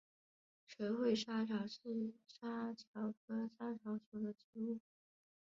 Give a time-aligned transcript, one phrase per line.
[0.65, 4.79] 垂穗莎草是莎草科莎草属的植物。